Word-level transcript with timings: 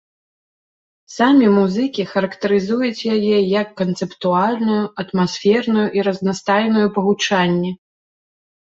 Самі 1.15 1.45
музыкі 1.57 2.05
характарызуюць 2.13 3.07
яе 3.17 3.37
як 3.61 3.67
канцэптуальную, 3.83 4.81
атмасферную 5.07 5.87
і 6.01 6.11
разнастайную 6.11 6.87
па 7.01 7.09
гучанні. 7.13 7.71